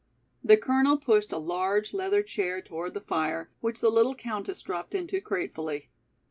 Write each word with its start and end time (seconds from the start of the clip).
The 0.43 0.57
Colonel 0.57 0.97
pushed 0.97 1.31
a 1.31 1.37
large 1.37 1.93
leather 1.93 2.23
chair 2.23 2.59
toward 2.59 2.95
the 2.95 3.01
fire, 3.01 3.51
which 3.59 3.81
the 3.81 3.91
little 3.91 4.15
countess 4.15 4.63
dropped 4.63 4.95
into 4.95 5.19
gratefully. 5.21 5.91